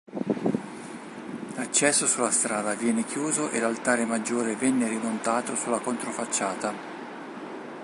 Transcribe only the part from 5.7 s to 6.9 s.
controfacciata.